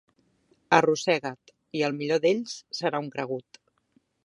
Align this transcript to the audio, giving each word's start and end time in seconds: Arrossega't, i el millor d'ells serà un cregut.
Arrossega't, 0.77 1.51
i 1.79 1.85
el 1.89 1.95
millor 1.99 2.23
d'ells 2.25 2.57
serà 2.81 3.05
un 3.07 3.13
cregut. 3.17 3.63